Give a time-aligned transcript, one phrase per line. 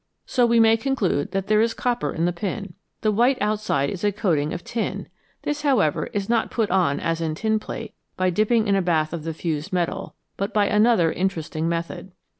[0.25, 2.73] So we may conclude that there is copper in the pin.
[3.01, 5.07] The white outside is a coating of tin;
[5.43, 9.13] this, how ever, is not put on, as in tinplate, by dipping in a bath
[9.13, 12.13] of the fused metal, but by another interesting method.